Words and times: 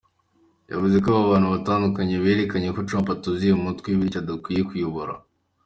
Yavuze 0.71 0.95
ko 1.03 1.07
abo 1.11 1.23
bantu 1.31 1.47
banatandukanye 1.51 2.15
berekanye 2.23 2.69
ko 2.75 2.79
Trump 2.87 3.07
atuzuye 3.15 3.53
mu 3.57 3.63
mutwe 3.67 3.87
bityo 3.99 4.19
adakwiriye 4.19 4.63
kuyobora. 4.69 5.13